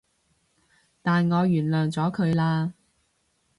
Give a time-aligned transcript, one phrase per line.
[1.03, 2.71] 但我原諒咗佢喇